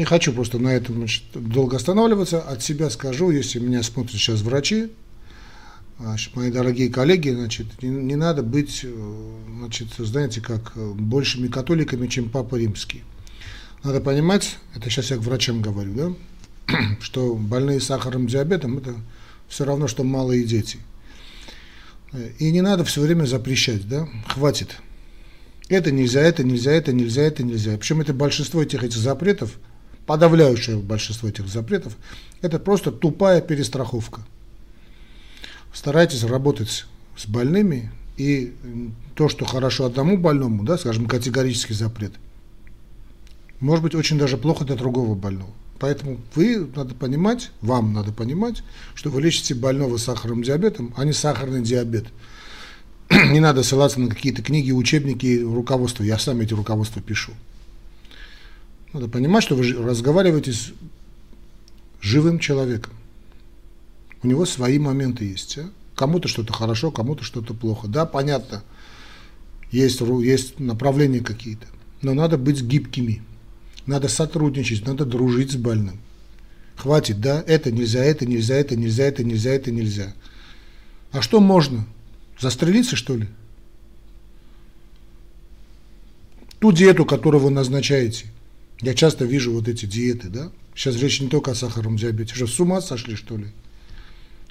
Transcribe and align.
Не 0.00 0.06
хочу 0.06 0.32
просто 0.32 0.58
на 0.58 0.68
этом 0.68 0.94
значит, 0.94 1.24
долго 1.34 1.76
останавливаться. 1.76 2.40
От 2.40 2.62
себя 2.62 2.88
скажу, 2.88 3.30
если 3.30 3.58
меня 3.58 3.82
смотрят 3.82 4.12
сейчас 4.12 4.40
врачи, 4.40 4.88
значит, 5.98 6.34
мои 6.34 6.50
дорогие 6.50 6.88
коллеги, 6.88 7.28
значит, 7.28 7.66
не, 7.82 7.90
не 7.90 8.16
надо 8.16 8.42
быть, 8.42 8.80
э, 8.82 9.34
значит, 9.58 9.88
знаете, 9.98 10.40
как 10.40 10.72
э, 10.74 10.92
большими 10.94 11.48
католиками, 11.48 12.06
чем 12.06 12.30
Папа 12.30 12.56
Римский. 12.56 13.04
Надо 13.84 14.00
понимать, 14.00 14.56
это 14.74 14.88
сейчас 14.88 15.10
я 15.10 15.18
к 15.18 15.20
врачам 15.20 15.60
говорю, 15.60 15.92
да, 16.66 16.78
что 17.02 17.34
больные 17.34 17.78
сахарным 17.78 18.26
диабетом 18.26 18.78
это 18.78 18.94
все 19.48 19.66
равно, 19.66 19.86
что 19.86 20.02
малые 20.02 20.44
дети. 20.44 20.78
И 22.38 22.50
не 22.50 22.62
надо 22.62 22.84
все 22.84 23.02
время 23.02 23.26
запрещать, 23.26 23.86
да, 23.86 24.08
хватит. 24.28 24.78
Это 25.68 25.92
нельзя, 25.92 26.22
это 26.22 26.42
нельзя, 26.42 26.72
это 26.72 26.90
нельзя, 26.94 27.20
это 27.20 27.42
нельзя. 27.42 27.76
Причем 27.76 28.00
это 28.00 28.14
большинство 28.14 28.62
этих, 28.62 28.82
этих 28.82 28.96
запретов– 28.96 29.58
подавляющее 30.10 30.76
большинство 30.76 31.28
этих 31.28 31.46
запретов, 31.46 31.96
это 32.42 32.58
просто 32.58 32.90
тупая 32.90 33.40
перестраховка. 33.40 34.22
Старайтесь 35.72 36.24
работать 36.24 36.84
с 37.16 37.26
больными, 37.28 37.92
и 38.16 38.52
то, 39.14 39.28
что 39.28 39.44
хорошо 39.44 39.84
одному 39.84 40.18
больному, 40.18 40.64
да, 40.64 40.78
скажем, 40.78 41.06
категорический 41.06 41.76
запрет, 41.76 42.14
может 43.60 43.84
быть 43.84 43.94
очень 43.94 44.18
даже 44.18 44.36
плохо 44.36 44.64
для 44.64 44.74
другого 44.74 45.14
больного. 45.14 45.52
Поэтому 45.78 46.18
вы 46.34 46.68
надо 46.74 46.92
понимать, 46.96 47.52
вам 47.60 47.92
надо 47.92 48.10
понимать, 48.10 48.64
что 48.96 49.10
вы 49.10 49.22
лечите 49.22 49.54
больного 49.54 49.96
сахарным 49.96 50.42
диабетом, 50.42 50.92
а 50.96 51.04
не 51.04 51.12
сахарный 51.12 51.62
диабет. 51.62 52.06
Не 53.10 53.38
надо 53.38 53.62
ссылаться 53.62 54.00
на 54.00 54.08
какие-то 54.08 54.42
книги, 54.42 54.72
учебники, 54.72 55.40
руководства. 55.40 56.02
Я 56.02 56.18
сам 56.18 56.40
эти 56.40 56.52
руководства 56.52 57.00
пишу. 57.00 57.32
Надо 58.92 59.08
понимать, 59.08 59.44
что 59.44 59.54
вы 59.54 59.72
разговариваете 59.72 60.52
с 60.52 60.72
живым 62.00 62.38
человеком. 62.38 62.92
У 64.22 64.26
него 64.26 64.44
свои 64.46 64.78
моменты 64.78 65.24
есть. 65.26 65.58
А? 65.58 65.70
Кому-то 65.94 66.28
что-то 66.28 66.52
хорошо, 66.52 66.90
кому-то 66.90 67.22
что-то 67.22 67.54
плохо. 67.54 67.86
Да, 67.86 68.04
понятно, 68.04 68.64
есть, 69.70 70.00
есть 70.00 70.58
направления 70.58 71.20
какие-то. 71.20 71.66
Но 72.02 72.14
надо 72.14 72.36
быть 72.36 72.62
гибкими. 72.62 73.22
Надо 73.86 74.08
сотрудничать, 74.08 74.86
надо 74.86 75.04
дружить 75.04 75.52
с 75.52 75.56
больным. 75.56 76.00
Хватит, 76.76 77.20
да, 77.20 77.44
это 77.46 77.70
нельзя, 77.70 78.02
это 78.02 78.26
нельзя, 78.26 78.56
это 78.56 78.74
нельзя, 78.76 79.04
это 79.04 79.22
нельзя, 79.22 79.50
это 79.50 79.70
нельзя. 79.70 80.14
А 81.12 81.22
что 81.22 81.40
можно? 81.40 81.86
Застрелиться, 82.38 82.96
что 82.96 83.16
ли? 83.16 83.28
Ту 86.58 86.72
диету, 86.72 87.04
которую 87.04 87.42
вы 87.42 87.50
назначаете– 87.50 88.26
я 88.80 88.94
часто 88.94 89.24
вижу 89.24 89.52
вот 89.52 89.68
эти 89.68 89.86
диеты, 89.86 90.28
да? 90.28 90.50
Сейчас 90.74 90.96
речь 90.96 91.20
не 91.20 91.28
только 91.28 91.50
о 91.50 91.54
сахарном 91.54 91.96
диабете. 91.96 92.34
Что, 92.34 92.46
с 92.46 92.58
ума 92.60 92.80
сошли, 92.80 93.14
что 93.14 93.36
ли? 93.36 93.48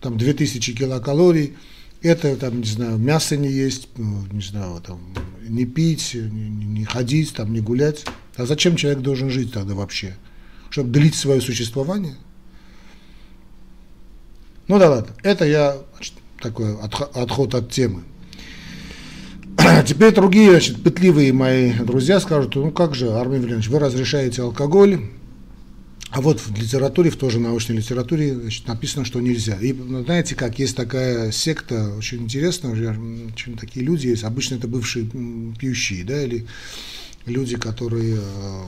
Там 0.02 0.18
2000 0.18 0.74
килокалорий, 0.74 1.56
это, 2.02 2.36
там, 2.38 2.62
не 2.62 2.68
знаю, 2.68 2.98
мясо 2.98 3.36
не 3.36 3.50
есть, 3.50 3.90
ну, 3.98 4.24
не 4.32 4.42
знаю, 4.42 4.82
там, 4.82 5.14
не 5.48 5.66
пить, 5.66 6.12
не, 6.14 6.50
не 6.50 6.86
ходить, 6.86 7.34
там, 7.34 7.52
не 7.52 7.60
гулять. 7.60 8.06
А 8.38 8.46
зачем 8.46 8.76
человек 8.76 9.02
должен 9.02 9.30
жить 9.30 9.52
тогда 9.52 9.74
вообще? 9.74 10.16
Чтобы 10.70 10.92
длить 10.92 11.16
свое 11.16 11.42
существование? 11.42 12.16
Ну 14.68 14.78
да 14.78 14.90
ладно, 14.90 15.16
это 15.24 15.46
я 15.46 15.78
такой 16.40 16.78
отход 16.80 17.56
от 17.56 17.72
темы. 17.72 18.04
Теперь 19.90 20.14
другие, 20.14 20.52
значит, 20.52 20.84
пытливые 20.84 21.34
мои 21.34 21.74
друзья 21.74 22.20
скажут, 22.20 22.54
ну 22.54 22.70
как 22.70 22.94
же, 22.94 23.10
Армен 23.10 23.40
Владимирович, 23.40 23.70
вы 23.70 23.80
разрешаете 23.80 24.44
алкоголь, 24.44 25.00
а 26.12 26.22
вот 26.22 26.40
в 26.40 26.56
литературе, 26.56 27.10
в 27.10 27.16
тоже 27.16 27.40
научной 27.40 27.78
литературе, 27.78 28.36
значит, 28.36 28.68
написано, 28.68 29.04
что 29.04 29.20
нельзя. 29.20 29.58
И 29.60 29.74
ну, 29.74 30.04
знаете, 30.04 30.36
как 30.36 30.60
есть 30.60 30.76
такая 30.76 31.32
секта, 31.32 31.96
очень 31.98 32.22
интересная, 32.22 32.74
очень 33.34 33.58
такие 33.58 33.84
люди 33.84 34.06
есть, 34.06 34.24
обычно 34.24 34.56
это 34.58 34.68
бывшие 34.68 35.08
пьющие, 35.58 36.04
да, 36.04 36.22
или 36.22 36.46
люди, 37.26 37.58
которые 37.58 38.18
э, 38.18 38.64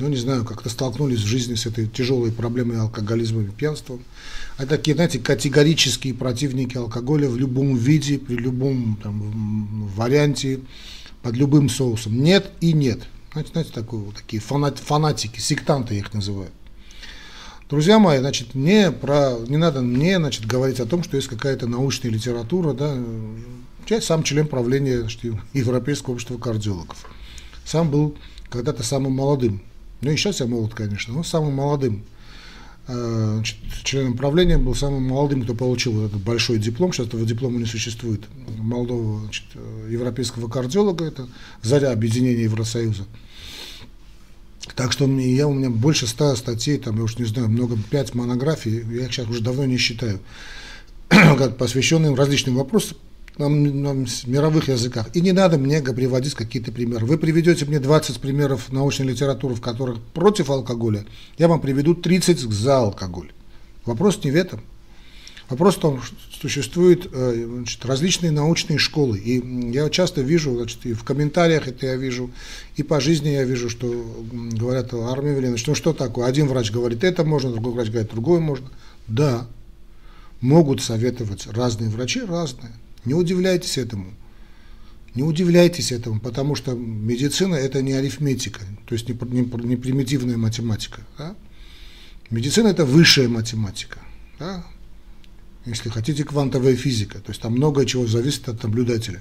ну, 0.00 0.08
не 0.08 0.16
знаю, 0.16 0.44
как-то 0.46 0.70
столкнулись 0.70 1.20
в 1.20 1.26
жизни 1.26 1.54
с 1.54 1.66
этой 1.66 1.86
тяжелой 1.86 2.32
проблемой 2.32 2.80
алкоголизма 2.80 3.42
и 3.42 3.46
пьянством. 3.46 4.02
А 4.56 4.64
такие, 4.64 4.94
знаете, 4.94 5.18
категорические 5.18 6.14
противники 6.14 6.76
алкоголя 6.78 7.28
в 7.28 7.36
любом 7.36 7.76
виде, 7.76 8.18
при 8.18 8.36
любом 8.36 8.98
там, 9.02 9.86
варианте, 9.94 10.60
под 11.22 11.36
любым 11.36 11.68
соусом. 11.68 12.22
Нет 12.22 12.50
и 12.62 12.72
нет. 12.72 13.00
Знаете, 13.32 13.50
знаете 13.52 13.72
такое, 13.74 14.10
такие 14.12 14.40
фанат, 14.40 14.78
фанатики, 14.78 15.38
сектанты 15.38 15.96
их 15.96 16.14
называю. 16.14 16.50
Друзья 17.68 17.98
мои, 17.98 18.18
значит, 18.18 18.54
не, 18.54 18.90
про, 18.90 19.36
не 19.46 19.58
надо 19.58 19.82
мне 19.82 20.16
значит, 20.16 20.46
говорить 20.46 20.80
о 20.80 20.86
том, 20.86 21.04
что 21.04 21.16
есть 21.16 21.28
какая-то 21.28 21.66
научная 21.66 22.10
литература. 22.10 22.72
Да? 22.72 22.96
Я 23.86 24.00
сам 24.00 24.22
член 24.22 24.48
правления 24.48 25.00
значит, 25.00 25.20
Европейского 25.52 26.14
общества 26.14 26.38
кардиологов. 26.38 27.06
Сам 27.66 27.90
был 27.90 28.16
когда-то 28.48 28.82
самым 28.82 29.12
молодым 29.12 29.62
ну 30.00 30.10
и 30.10 30.16
сейчас 30.16 30.40
я 30.40 30.46
молод, 30.46 30.74
конечно, 30.74 31.14
но 31.14 31.22
самым 31.22 31.54
молодым 31.54 32.04
э, 32.88 33.42
членом 33.84 34.16
правления 34.16 34.58
был 34.58 34.74
самым 34.74 35.04
молодым, 35.04 35.42
кто 35.42 35.54
получил 35.54 36.04
этот 36.06 36.20
большой 36.20 36.58
диплом. 36.58 36.92
Сейчас 36.92 37.08
этого 37.08 37.24
диплома 37.24 37.58
не 37.58 37.66
существует. 37.66 38.22
Молодого 38.58 39.20
значит, 39.20 39.44
э, 39.54 39.88
европейского 39.90 40.48
кардиолога, 40.48 41.04
это 41.04 41.28
заря 41.62 41.92
объединения 41.92 42.44
Евросоюза. 42.44 43.04
Так 44.74 44.92
что 44.92 45.06
я, 45.06 45.48
у 45.48 45.52
меня 45.52 45.70
больше 45.70 46.06
ста 46.06 46.34
статей, 46.36 46.78
там, 46.78 46.96
я 46.96 47.02
уж 47.02 47.18
не 47.18 47.24
знаю, 47.24 47.48
много, 47.48 47.76
пять 47.90 48.14
монографий, 48.14 48.84
я 48.94 49.06
их 49.06 49.12
сейчас 49.12 49.28
уже 49.28 49.42
давно 49.42 49.64
не 49.64 49.76
считаю, 49.76 50.20
посвященным 51.58 52.14
различным 52.14 52.56
вопросам, 52.56 52.96
на, 53.48 53.92
на 53.94 54.06
мировых 54.26 54.68
языках. 54.68 55.08
И 55.14 55.20
не 55.20 55.32
надо 55.32 55.58
мне 55.58 55.82
приводить 55.82 56.34
какие-то 56.34 56.72
примеры. 56.72 57.06
Вы 57.06 57.18
приведете 57.18 57.64
мне 57.64 57.80
20 57.80 58.20
примеров 58.20 58.70
научной 58.72 59.06
литературы, 59.06 59.54
в 59.54 59.60
которых 59.60 60.00
против 60.00 60.50
алкоголя, 60.50 61.04
я 61.38 61.48
вам 61.48 61.60
приведу 61.60 61.94
30 61.94 62.40
за 62.40 62.78
алкоголь. 62.78 63.32
Вопрос 63.84 64.22
не 64.24 64.30
в 64.30 64.36
этом. 64.36 64.60
Вопрос 65.48 65.76
в 65.76 65.80
том, 65.80 66.00
что 66.00 66.14
существуют 66.40 67.10
э, 67.12 67.44
значит, 67.44 67.84
различные 67.84 68.30
научные 68.30 68.78
школы. 68.78 69.18
И 69.18 69.42
я 69.72 69.90
часто 69.90 70.20
вижу, 70.20 70.54
значит, 70.54 70.86
и 70.86 70.92
в 70.92 71.02
комментариях 71.02 71.66
это 71.66 71.86
я 71.86 71.96
вижу, 71.96 72.30
и 72.76 72.84
по 72.84 73.00
жизни 73.00 73.30
я 73.30 73.42
вижу, 73.42 73.68
что 73.68 73.88
говорят, 74.30 74.94
Армия 74.94 75.34
Веленович, 75.34 75.66
ну 75.66 75.74
что 75.74 75.92
такое? 75.92 76.26
Один 76.26 76.46
врач 76.46 76.70
говорит, 76.70 77.02
это 77.02 77.24
можно, 77.24 77.50
другой 77.50 77.72
врач 77.72 77.88
говорит, 77.88 78.12
другое 78.12 78.38
можно. 78.38 78.68
Да, 79.08 79.48
могут 80.40 80.82
советовать 80.82 81.48
разные 81.48 81.90
врачи, 81.90 82.20
разные. 82.20 82.72
Не 83.04 83.14
удивляйтесь 83.14 83.78
этому. 83.78 84.12
Не 85.14 85.22
удивляйтесь 85.22 85.90
этому, 85.90 86.20
потому 86.20 86.54
что 86.54 86.72
медицина– 86.72 87.54
это 87.56 87.82
не 87.82 87.92
арифметика, 87.92 88.60
то 88.86 88.94
есть 88.94 89.08
не, 89.08 89.14
не, 89.14 89.40
не 89.66 89.76
примитивная 89.76 90.36
математика. 90.36 91.00
Да? 91.18 91.34
Медицина– 92.30 92.68
это 92.68 92.84
высшая 92.84 93.28
математика. 93.28 93.98
Да? 94.38 94.64
Если 95.66 95.88
хотите, 95.88 96.24
квантовая 96.24 96.76
физика. 96.76 97.18
То 97.18 97.30
есть 97.30 97.42
там 97.42 97.52
многое 97.52 97.86
чего 97.86 98.06
зависит 98.06 98.48
от 98.48 98.62
наблюдателя. 98.62 99.20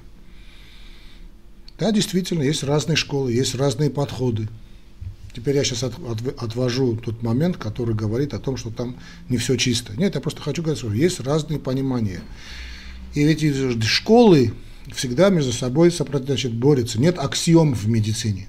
Да, 1.79 1.91
действительно, 1.91 2.43
есть 2.43 2.63
разные 2.63 2.95
школы, 2.95 3.31
есть 3.31 3.55
разные 3.55 3.89
подходы. 3.89 4.47
Теперь 5.33 5.55
я 5.55 5.63
сейчас 5.63 5.83
от, 5.83 5.93
от, 5.99 6.43
отвожу 6.43 6.97
тот 6.97 7.23
момент, 7.23 7.57
который 7.57 7.95
говорит 7.95 8.33
о 8.33 8.39
том, 8.39 8.57
что 8.57 8.69
там 8.69 8.97
не 9.29 9.37
все 9.37 9.55
чисто. 9.57 9.93
Нет, 9.95 10.15
я 10.15 10.21
просто 10.21 10.41
хочу 10.41 10.61
сказать, 10.61 10.79
что 10.79 10.93
есть 10.93 11.19
разные 11.19 11.59
понимания. 11.59 12.21
И 13.13 13.21
эти 13.21 13.81
школы 13.81 14.53
всегда 14.93 15.29
между 15.29 15.51
собой 15.51 15.91
значит, 15.91 16.53
борются. 16.53 16.99
Нет 16.99 17.17
аксиом 17.17 17.73
в 17.73 17.87
медицине. 17.87 18.47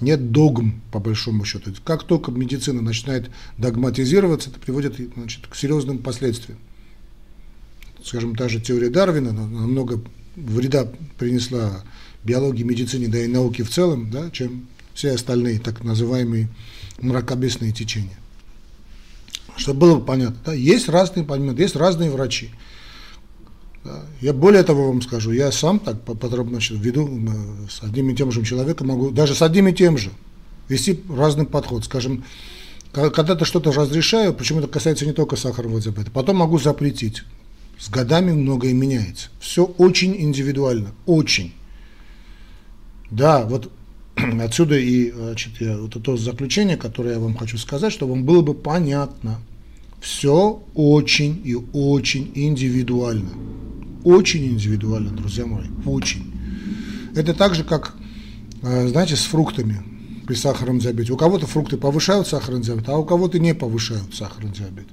Нет 0.00 0.30
догм, 0.30 0.80
по 0.92 1.00
большому 1.00 1.44
счету. 1.44 1.72
Как 1.84 2.04
только 2.04 2.30
медицина 2.30 2.80
начинает 2.80 3.30
догматизироваться, 3.56 4.50
это 4.50 4.60
приводит 4.60 4.96
значит, 5.16 5.46
к 5.46 5.56
серьезным 5.56 5.98
последствиям. 5.98 6.58
Скажем, 8.04 8.36
та 8.36 8.48
же 8.48 8.60
теория 8.60 8.90
Дарвина 8.90 9.32
намного 9.32 10.00
вреда 10.36 10.88
принесла 11.18 11.82
биологии, 12.22 12.62
медицине, 12.62 13.08
да 13.08 13.18
и 13.18 13.26
науке 13.26 13.64
в 13.64 13.70
целом, 13.70 14.10
да, 14.10 14.30
чем 14.30 14.68
все 14.94 15.12
остальные 15.12 15.58
так 15.58 15.82
называемые 15.82 16.48
мракобесные 17.00 17.72
течения. 17.72 18.18
Чтобы 19.56 19.80
было 19.80 20.00
понятно, 20.00 20.38
да, 20.44 20.52
есть 20.52 20.88
разные 20.88 21.24
подмены, 21.24 21.58
есть 21.60 21.74
разные 21.74 22.10
врачи. 22.10 22.50
Да. 23.84 24.02
Я 24.20 24.32
более 24.32 24.62
того 24.64 24.88
вам 24.88 25.02
скажу, 25.02 25.30
я 25.30 25.52
сам 25.52 25.78
так 25.78 26.02
подробно 26.02 26.58
веду 26.70 27.08
с 27.70 27.82
одним 27.82 28.10
и 28.10 28.14
тем 28.14 28.32
же 28.32 28.44
человеком, 28.44 28.88
могу 28.88 29.10
даже 29.10 29.34
с 29.34 29.42
одним 29.42 29.68
и 29.68 29.72
тем 29.72 29.96
же 29.96 30.10
вести 30.68 31.00
разный 31.08 31.46
подход. 31.46 31.84
Скажем, 31.84 32.24
когда-то 32.92 33.44
что-то 33.44 33.72
разрешаю, 33.72 34.34
почему 34.34 34.60
это 34.60 34.68
касается 34.68 35.06
не 35.06 35.12
только 35.12 35.36
сахарного 35.36 35.80
диабета, 35.80 36.10
потом 36.10 36.36
могу 36.36 36.58
запретить. 36.58 37.24
С 37.78 37.90
годами 37.90 38.32
многое 38.32 38.72
меняется. 38.72 39.28
Все 39.38 39.64
очень 39.64 40.20
индивидуально, 40.20 40.92
очень. 41.06 41.54
Да, 43.10 43.44
вот 43.44 43.70
отсюда 44.40 44.76
и 44.76 45.12
значит, 45.12 45.52
вот 45.60 45.94
это 45.94 46.16
заключение, 46.16 46.76
которое 46.76 47.14
я 47.14 47.20
вам 47.20 47.36
хочу 47.36 47.56
сказать, 47.56 47.92
чтобы 47.92 48.12
вам 48.12 48.24
было 48.24 48.42
бы 48.42 48.54
понятно. 48.54 49.38
Все 50.00 50.62
очень 50.74 51.40
и 51.44 51.56
очень 51.72 52.30
индивидуально. 52.34 53.30
Очень 54.04 54.46
индивидуально, 54.46 55.10
друзья 55.10 55.44
мои, 55.44 55.66
очень. 55.84 56.32
Это 57.14 57.34
так 57.34 57.54
же, 57.54 57.64
как, 57.64 57.94
э, 58.62 58.88
знаете, 58.88 59.16
с 59.16 59.22
фруктами 59.22 59.82
при 60.26 60.34
сахарном 60.34 60.78
диабете. 60.78 61.12
У 61.12 61.16
кого-то 61.16 61.46
фрукты 61.46 61.76
повышают 61.76 62.28
сахарный 62.28 62.62
диабет, 62.62 62.88
а 62.88 62.96
у 62.96 63.04
кого-то 63.04 63.38
не 63.38 63.54
повышают 63.54 64.14
сахарный 64.14 64.52
диабет. 64.52 64.86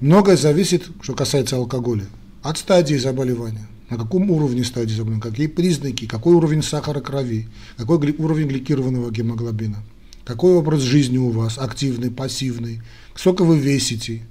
Многое 0.00 0.36
зависит, 0.36 0.88
что 1.00 1.14
касается 1.14 1.56
алкоголя, 1.56 2.06
от 2.42 2.58
стадии 2.58 2.94
заболевания. 2.94 3.66
На 3.90 3.96
каком 3.96 4.30
уровне 4.30 4.64
стадии 4.64 4.94
заболевания, 4.94 5.22
какие 5.22 5.46
признаки, 5.46 6.06
какой 6.06 6.34
уровень 6.34 6.62
сахара 6.62 7.00
крови, 7.00 7.48
какой 7.76 7.96
уровень 8.18 8.46
гликированного 8.46 9.10
гемоглобина, 9.10 9.82
какой 10.28 10.52
образ 10.52 10.82
жизни 10.82 11.16
у 11.16 11.30
вас, 11.30 11.56
активный, 11.56 12.10
пассивный, 12.10 12.82
сколько 13.14 13.44
вы 13.44 13.58
весите. 13.58 14.26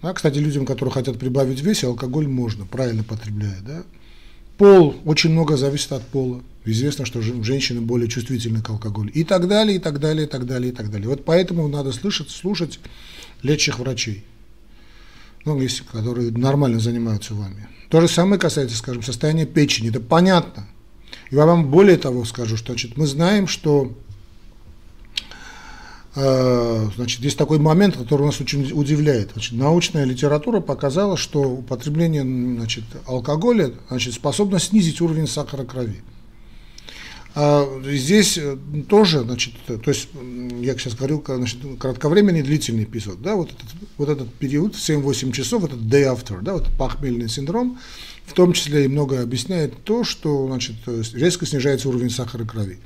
А, 0.00 0.14
кстати, 0.14 0.38
людям, 0.38 0.64
которые 0.64 0.94
хотят 0.94 1.18
прибавить 1.18 1.60
вес, 1.60 1.84
алкоголь 1.84 2.26
можно, 2.26 2.64
правильно 2.64 3.04
потребляя. 3.04 3.60
Да? 3.60 3.82
Пол, 4.56 4.96
очень 5.04 5.32
много 5.32 5.58
зависит 5.58 5.92
от 5.92 6.06
пола. 6.06 6.42
Известно, 6.64 7.04
что 7.04 7.20
женщины 7.20 7.82
более 7.82 8.08
чувствительны 8.08 8.62
к 8.62 8.70
алкоголю. 8.70 9.12
И 9.12 9.24
так 9.24 9.46
далее, 9.46 9.76
и 9.76 9.78
так 9.78 10.00
далее, 10.00 10.26
и 10.26 10.28
так 10.28 10.46
далее, 10.46 10.72
и 10.72 10.74
так 10.74 10.90
далее. 10.90 11.10
Вот 11.10 11.26
поэтому 11.26 11.68
надо 11.68 11.92
слышать, 11.92 12.30
слушать 12.30 12.80
лечащих 13.42 13.78
врачей, 13.78 14.24
ну, 15.44 15.60
есть, 15.60 15.82
которые 15.82 16.30
нормально 16.30 16.80
занимаются 16.80 17.34
вами. 17.34 17.68
То 17.90 18.00
же 18.00 18.08
самое 18.08 18.40
касается, 18.40 18.78
скажем, 18.78 19.02
состояния 19.02 19.44
печени. 19.44 19.90
Это 19.90 20.00
понятно. 20.00 20.66
И 21.30 21.36
вам 21.36 21.70
более 21.70 21.98
того 21.98 22.24
скажу, 22.24 22.56
что 22.56 22.72
значит, 22.72 22.96
мы 22.96 23.06
знаем, 23.06 23.48
что 23.48 23.94
значит, 26.16 27.20
есть 27.20 27.36
такой 27.36 27.58
момент, 27.58 27.96
который 27.96 28.24
нас 28.24 28.40
очень 28.40 28.72
удивляет. 28.72 29.32
Значит, 29.32 29.52
научная 29.52 30.04
литература 30.04 30.60
показала, 30.60 31.18
что 31.18 31.42
употребление 31.42 32.22
значит, 32.22 32.84
алкоголя 33.06 33.72
значит, 33.88 34.14
способно 34.14 34.58
снизить 34.58 35.02
уровень 35.02 35.26
сахара 35.26 35.64
крови. 35.64 36.02
А 37.38 37.68
здесь 37.84 38.38
э, 38.38 38.56
тоже, 38.88 39.20
значит, 39.20 39.52
то 39.66 39.90
есть, 39.90 40.08
я 40.62 40.72
сейчас 40.78 40.94
говорю, 40.94 41.22
значит, 41.26 41.58
кратковременный 41.78 42.40
длительный 42.40 42.84
эпизод, 42.84 43.20
да, 43.20 43.34
вот 43.34 43.50
этот, 43.50 43.66
вот 43.98 44.08
этот 44.08 44.32
период, 44.32 44.74
7-8 44.74 45.32
часов, 45.32 45.64
этот 45.64 45.80
day 45.80 46.10
after, 46.10 46.40
да, 46.40 46.54
вот 46.54 46.70
похмельный 46.78 47.28
синдром, 47.28 47.78
в 48.24 48.32
том 48.32 48.54
числе 48.54 48.86
и 48.86 48.88
многое 48.88 49.22
объясняет 49.22 49.84
то, 49.84 50.02
что, 50.02 50.46
значит, 50.46 50.76
резко 51.12 51.44
снижается 51.44 51.90
уровень 51.90 52.08
сахара 52.08 52.46
крови. 52.46 52.78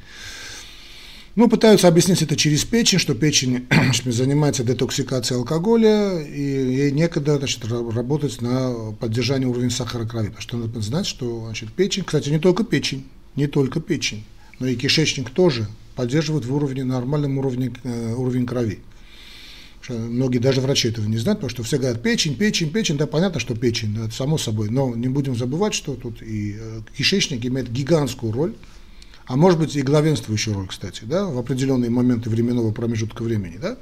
Ну, 1.36 1.48
пытаются 1.48 1.86
объяснить 1.88 2.22
это 2.22 2.36
через 2.36 2.64
печень, 2.64 2.98
что 2.98 3.14
печень 3.14 3.66
занимается 4.04 4.64
детоксикацией 4.64 5.38
алкоголя, 5.38 6.20
и 6.20 6.40
ей 6.40 6.90
некогда 6.90 7.38
значит, 7.38 7.64
работать 7.64 8.42
на 8.42 8.92
поддержание 8.98 9.48
уровня 9.48 9.70
сахара 9.70 10.04
крови. 10.04 10.26
Потому 10.26 10.42
что 10.42 10.56
надо 10.56 10.80
знать, 10.80 11.06
что 11.06 11.44
значит, 11.44 11.72
печень, 11.72 12.04
кстати, 12.04 12.30
не 12.30 12.38
только 12.38 12.64
печень, 12.64 13.04
не 13.36 13.46
только 13.46 13.80
печень 13.80 14.24
но 14.60 14.68
и 14.68 14.76
кишечник 14.76 15.30
тоже 15.30 15.66
поддерживает 15.96 16.44
в 16.44 16.54
уровне, 16.54 16.84
нормальном 16.84 17.38
уровне 17.38 17.72
э, 17.82 18.14
уровень 18.14 18.46
крови. 18.46 18.78
Многие 19.88 20.38
даже 20.38 20.60
врачи 20.60 20.88
этого 20.88 21.06
не 21.06 21.16
знают, 21.16 21.40
потому 21.40 21.50
что 21.50 21.64
все 21.64 21.78
говорят 21.78 22.00
печень, 22.00 22.36
печень, 22.36 22.70
печень, 22.70 22.96
да, 22.96 23.08
понятно, 23.08 23.40
что 23.40 23.56
печень, 23.56 23.94
да, 23.94 24.08
само 24.10 24.38
собой, 24.38 24.70
но 24.70 24.94
не 24.94 25.08
будем 25.08 25.34
забывать, 25.34 25.74
что 25.74 25.94
тут 25.94 26.22
и 26.22 26.54
э, 26.56 26.80
кишечник 26.96 27.44
имеет 27.44 27.72
гигантскую 27.72 28.32
роль, 28.32 28.54
а 29.30 29.36
может 29.36 29.60
быть 29.60 29.76
и 29.76 29.82
главенствующую 29.82 30.56
роль, 30.56 30.66
кстати, 30.66 31.04
да, 31.04 31.24
в 31.24 31.38
определенные 31.38 31.88
моменты 31.88 32.28
временного 32.28 32.72
промежутка 32.72 33.22
времени, 33.22 33.58
да, 33.62 33.76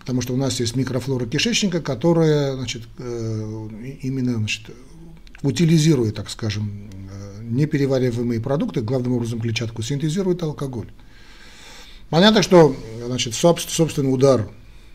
потому 0.00 0.22
что 0.22 0.34
у 0.34 0.36
нас 0.36 0.58
есть 0.58 0.74
микрофлора 0.74 1.24
кишечника, 1.24 1.80
которая, 1.80 2.56
значит, 2.56 2.82
э, 2.98 3.68
именно, 4.02 4.34
значит, 4.34 4.62
утилизирует, 5.42 6.16
так 6.16 6.28
скажем, 6.30 6.90
неперевариваемые 7.42 8.40
продукты, 8.40 8.80
главным 8.80 9.12
образом 9.12 9.40
клетчатку, 9.40 9.82
синтезирует 9.82 10.42
алкоголь. 10.42 10.88
Понятно, 12.10 12.42
что 12.42 12.74
значит, 13.06 13.34
собственный 13.34 14.12
удар, 14.12 14.50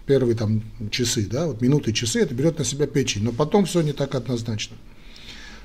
первые 0.06 0.36
там 0.36 0.64
часы, 0.92 1.28
да, 1.28 1.48
вот 1.48 1.62
минуты, 1.62 1.94
часы, 1.94 2.20
это 2.20 2.36
берет 2.36 2.60
на 2.60 2.66
себя 2.66 2.88
печень, 2.88 3.24
но 3.24 3.32
потом 3.32 3.64
все 3.64 3.80
не 3.80 3.94
так 3.94 4.16
однозначно. 4.16 4.76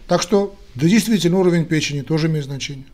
Так 0.06 0.22
что, 0.22 0.56
да, 0.76 0.86
действительно, 0.86 1.40
уровень 1.40 1.64
печени 1.64 2.02
тоже 2.02 2.28
имеет 2.28 2.44
значение. 2.44 2.86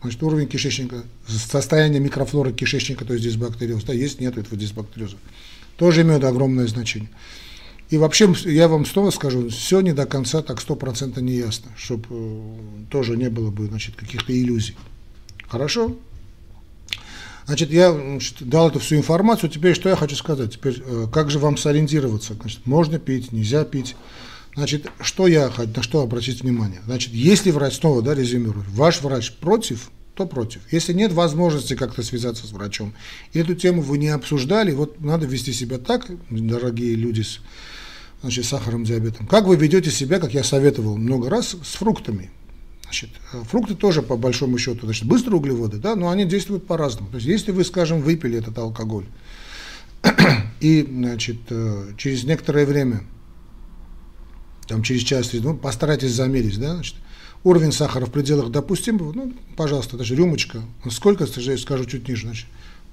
Значит, 0.00 0.22
уровень 0.22 0.46
кишечника, 0.46 1.02
состояние 1.26 2.00
микрофлоры 2.00 2.52
кишечника, 2.52 3.04
то 3.04 3.14
есть 3.14 3.24
дисбактериоз, 3.24 3.82
да, 3.82 3.92
есть, 3.92 4.20
нет 4.20 4.38
этого 4.38 4.56
дисбактериоза, 4.56 5.16
тоже 5.76 6.02
имеет 6.02 6.22
огромное 6.22 6.68
значение. 6.68 7.10
И 7.90 7.96
вообще, 7.96 8.32
я 8.44 8.68
вам 8.68 8.84
снова 8.84 9.10
скажу, 9.10 9.48
все 9.48 9.80
не 9.80 9.92
до 9.92 10.06
конца 10.06 10.42
так 10.42 10.60
стопроцентно 10.60 11.20
не 11.20 11.32
ясно, 11.32 11.70
чтобы 11.76 12.06
э, 12.10 12.58
тоже 12.90 13.16
не 13.16 13.30
было 13.30 13.50
бы 13.50 13.66
значит, 13.66 13.96
каких-то 13.96 14.38
иллюзий. 14.38 14.76
Хорошо? 15.48 15.96
Значит, 17.46 17.70
я 17.70 17.90
значит, 17.90 18.46
дал 18.46 18.68
эту 18.68 18.78
всю 18.78 18.96
информацию, 18.96 19.48
теперь 19.48 19.74
что 19.74 19.88
я 19.88 19.96
хочу 19.96 20.16
сказать? 20.16 20.52
Теперь, 20.52 20.82
э, 20.84 21.06
как 21.10 21.30
же 21.30 21.38
вам 21.38 21.56
сориентироваться? 21.56 22.34
Значит, 22.34 22.66
можно 22.66 22.98
пить, 22.98 23.32
нельзя 23.32 23.64
пить. 23.64 23.96
Значит, 24.58 24.90
что 25.00 25.28
я 25.28 25.50
хочу, 25.50 25.70
на 25.76 25.82
что 25.84 26.00
обратить 26.00 26.42
внимание? 26.42 26.80
Значит, 26.84 27.12
если 27.12 27.52
врач, 27.52 27.74
снова, 27.74 28.02
да, 28.02 28.12
резюмирую, 28.12 28.64
ваш 28.70 29.02
врач 29.02 29.30
против, 29.30 29.92
то 30.16 30.26
против. 30.26 30.62
Если 30.72 30.92
нет 30.92 31.12
возможности 31.12 31.76
как-то 31.76 32.02
связаться 32.02 32.44
с 32.44 32.50
врачом, 32.50 32.92
и 33.32 33.38
эту 33.38 33.54
тему 33.54 33.82
вы 33.82 33.98
не 33.98 34.08
обсуждали, 34.08 34.72
вот 34.72 35.00
надо 35.00 35.26
вести 35.26 35.52
себя 35.52 35.78
так, 35.78 36.10
дорогие 36.28 36.96
люди 36.96 37.20
с 37.20 37.38
значит, 38.20 38.46
сахарным 38.46 38.82
диабетом. 38.82 39.28
Как 39.28 39.46
вы 39.46 39.54
ведете 39.54 39.92
себя, 39.92 40.18
как 40.18 40.34
я 40.34 40.42
советовал 40.42 40.96
много 40.96 41.30
раз, 41.30 41.54
с 41.62 41.76
фруктами? 41.76 42.32
Значит, 42.82 43.10
э, 43.32 43.40
фрукты 43.44 43.76
тоже, 43.76 44.02
по 44.02 44.16
большому 44.16 44.58
счету, 44.58 44.86
значит, 44.86 45.04
быстрые 45.04 45.36
углеводы, 45.36 45.76
да, 45.76 45.94
но 45.94 46.10
они 46.10 46.24
действуют 46.24 46.66
по-разному. 46.66 47.10
То 47.10 47.18
есть, 47.18 47.28
если 47.28 47.52
вы, 47.52 47.62
скажем, 47.62 48.02
выпили 48.02 48.36
этот 48.36 48.58
алкоголь, 48.58 49.06
и, 50.60 50.84
значит, 50.90 51.36
э, 51.50 51.92
через 51.96 52.24
некоторое 52.24 52.66
время, 52.66 53.04
там, 54.68 54.82
через 54.82 55.02
час, 55.02 55.30
ну, 55.32 55.56
постарайтесь 55.56 56.12
замерить, 56.12 56.60
да, 56.60 56.74
значит, 56.74 56.94
уровень 57.42 57.72
сахара 57.72 58.06
в 58.06 58.12
пределах 58.12 58.50
допустимого, 58.50 59.12
ну, 59.12 59.34
пожалуйста, 59.56 59.96
даже 59.96 60.14
рюмочка, 60.14 60.62
сколько, 60.90 61.26
скажу 61.26 61.84
чуть 61.86 62.06
ниже, 62.06 62.26
значит, 62.26 62.46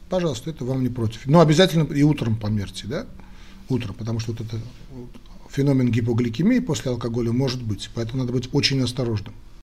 пожалуйста, 0.10 0.50
это 0.50 0.63
вам 0.63 0.81
не 0.81 0.89
против. 0.89 1.25
Но 1.25 1.42
обязательно 1.42 1.83
и 1.94 2.01
утром 2.01 2.38
померьте, 2.38 2.88
да, 2.88 3.06
утром, 3.69 3.94
потому 3.94 4.19
что 4.19 4.31
вот 4.31 4.42
это 4.42 4.57
феномен 5.50 5.92
гипогликемии 5.92 6.59
после 6.59 6.92
алкоголя 6.92 7.31
может 7.31 7.61
быть, 7.61 7.90
поэтому 7.94 8.23
надо 8.23 8.31
быть 8.31 8.50
очень 8.54 8.81
осторожным. 8.81 9.33